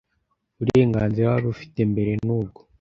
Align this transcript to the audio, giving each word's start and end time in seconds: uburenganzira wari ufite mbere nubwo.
uburenganzira 0.59 1.25
wari 1.33 1.47
ufite 1.53 1.79
mbere 1.91 2.11
nubwo. 2.25 2.59